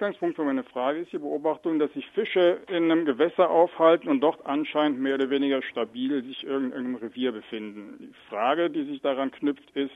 [0.00, 4.22] Ausgangspunkt für meine Frage ist die Beobachtung, dass sich Fische in einem Gewässer aufhalten und
[4.22, 7.98] dort anscheinend mehr oder weniger stabil sich in irgendeinem Revier befinden.
[8.00, 9.92] Die Frage, die sich daran knüpft, ist,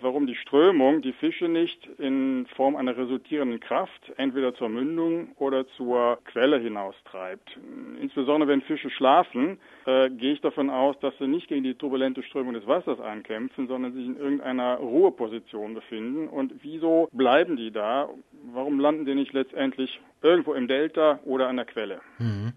[0.00, 5.66] warum die Strömung die Fische nicht in Form einer resultierenden Kraft entweder zur Mündung oder
[5.68, 7.58] zur Quelle hinaustreibt.
[8.00, 12.22] Insbesondere wenn Fische schlafen, äh, gehe ich davon aus, dass sie nicht gegen die turbulente
[12.22, 16.28] Strömung des Wassers ankämpfen, sondern sich in irgendeiner Ruheposition befinden.
[16.28, 18.08] Und wieso bleiben die da?
[18.52, 22.00] Warum landen die nicht letztendlich irgendwo im Delta oder an der Quelle?
[22.18, 22.52] Mhm.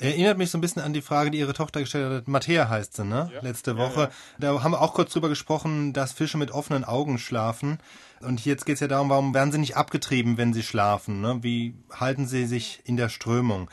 [0.00, 2.28] Erinnert mich so ein bisschen an die Frage, die Ihre Tochter gestellt hat.
[2.28, 3.30] Matthäa heißt sie, ne?
[3.34, 3.40] Ja.
[3.42, 4.00] Letzte Woche.
[4.00, 4.52] Ja, ja.
[4.54, 7.78] Da haben wir auch kurz drüber gesprochen, dass Fische mit offenen Augen schlafen.
[8.20, 11.20] Und jetzt geht es ja darum, warum werden sie nicht abgetrieben, wenn sie schlafen?
[11.20, 11.38] Ne?
[11.42, 13.70] Wie halten sie sich in der Strömung?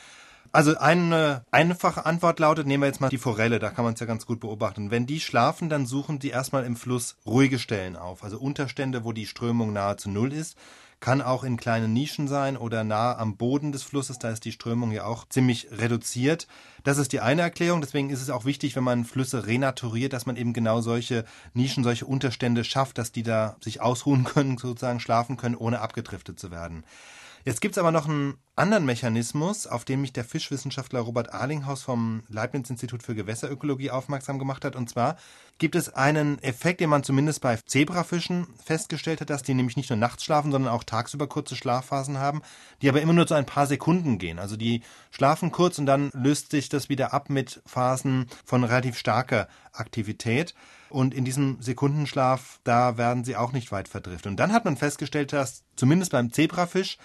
[0.55, 3.99] Also eine einfache Antwort lautet, nehmen wir jetzt mal die Forelle, da kann man es
[3.99, 4.89] ja ganz gut beobachten.
[4.89, 9.11] Wenn die schlafen, dann suchen die erstmal im Fluss ruhige Stellen auf, also Unterstände, wo
[9.11, 10.57] die Strömung nahezu null ist.
[11.01, 14.53] Kann auch in kleinen Nischen sein oder nah am Boden des Flusses, da ist die
[14.53, 16.47] Strömung ja auch ziemlich reduziert.
[16.85, 20.25] Das ist die eine Erklärung, deswegen ist es auch wichtig, wenn man Flüsse renaturiert, dass
[20.25, 25.01] man eben genau solche Nischen, solche Unterstände schafft, dass die da sich ausruhen können, sozusagen
[25.01, 26.85] schlafen können, ohne abgedriftet zu werden.
[27.47, 32.23] Jetzt gibt's aber noch einen anderen Mechanismus, auf den mich der Fischwissenschaftler Robert Arlinghaus vom
[32.27, 34.75] Leibniz-Institut für Gewässerökologie aufmerksam gemacht hat.
[34.75, 35.15] Und zwar
[35.59, 39.91] gibt es einen Effekt, den man zumindest bei Zebrafischen festgestellt hat, dass die nämlich nicht
[39.91, 42.41] nur nachts schlafen, sondern auch tagsüber kurze Schlafphasen haben,
[42.81, 44.39] die aber immer nur so ein paar Sekunden gehen.
[44.39, 48.97] Also die schlafen kurz und dann löst sich das wieder ab mit Phasen von relativ
[48.97, 50.55] starker Aktivität.
[50.89, 54.31] Und in diesem Sekundenschlaf, da werden sie auch nicht weit verdriftet.
[54.31, 56.97] Und dann hat man festgestellt, dass zumindest beim Zebrafisch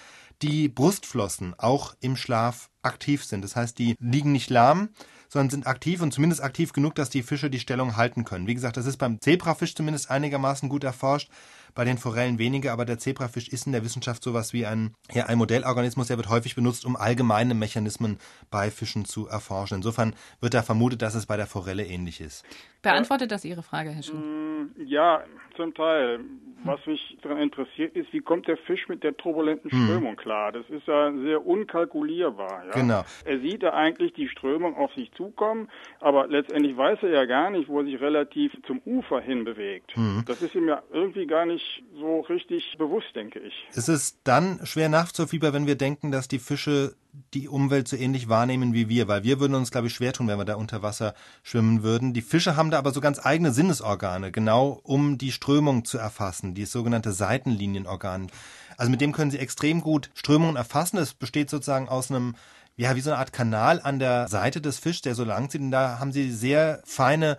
[0.42, 3.42] die Brustflossen auch im Schlaf aktiv sind.
[3.42, 4.90] Das heißt, die liegen nicht lahm,
[5.28, 8.46] sondern sind aktiv und zumindest aktiv genug, dass die Fische die Stellung halten können.
[8.46, 11.30] Wie gesagt, das ist beim Zebrafisch zumindest einigermaßen gut erforscht
[11.74, 15.26] bei den Forellen weniger, aber der Zebrafisch ist in der Wissenschaft sowas wie ein, ja,
[15.26, 18.18] ein Modellorganismus, der wird häufig benutzt, um allgemeine Mechanismen
[18.50, 19.76] bei Fischen zu erforschen.
[19.76, 22.44] Insofern wird da vermutet, dass es bei der Forelle ähnlich ist.
[22.82, 24.16] Beantwortet das Ihre Frage, Herr Schuh?
[24.16, 25.22] Mm, ja,
[25.56, 26.20] zum Teil.
[26.64, 29.84] Was mich daran interessiert, ist, wie kommt der Fisch mit der turbulenten hm.
[29.84, 30.52] Strömung klar?
[30.52, 32.64] Das ist ja sehr unkalkulierbar.
[32.66, 32.72] Ja?
[32.72, 33.04] Genau.
[33.24, 35.68] Er sieht ja eigentlich die Strömung auf sich zukommen,
[36.00, 39.94] aber letztendlich weiß er ja gar nicht, wo er sich relativ zum Ufer hin bewegt.
[39.94, 40.24] Hm.
[40.26, 43.54] Das ist ihm ja irgendwie gar nicht nicht so richtig bewusst, denke ich.
[43.74, 46.94] Es ist dann schwer nachzuvollziehbar, wenn wir denken, dass die Fische
[47.34, 50.28] die Umwelt so ähnlich wahrnehmen wie wir, weil wir würden uns, glaube ich, schwer tun,
[50.28, 52.12] wenn wir da unter Wasser schwimmen würden.
[52.12, 56.54] Die Fische haben da aber so ganz eigene Sinnesorgane, genau um die Strömung zu erfassen,
[56.54, 58.30] die sogenannte Seitenlinienorgan.
[58.76, 60.98] Also mit dem können sie extrem gut Strömungen erfassen.
[60.98, 62.34] Es besteht sozusagen aus einem
[62.76, 65.60] ja, wie so eine Art Kanal an der Seite des Fischs, der so lang zieht.
[65.60, 67.36] Und da haben sie sehr feine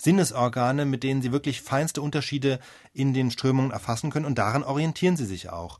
[0.00, 2.58] Sinnesorgane, mit denen sie wirklich feinste Unterschiede
[2.92, 5.78] in den Strömungen erfassen können und daran orientieren sie sich auch.